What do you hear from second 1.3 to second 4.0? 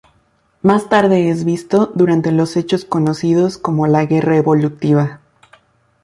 visto durante los hechos conocidos como